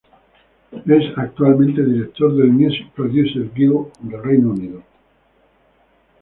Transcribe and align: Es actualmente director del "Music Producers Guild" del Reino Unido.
Es 0.87 1.15
actualmente 1.15 1.85
director 1.85 2.35
del 2.35 2.47
"Music 2.49 2.89
Producers 2.95 3.53
Guild" 3.53 3.89
del 3.99 4.23
Reino 4.23 4.49
Unido. 4.49 4.81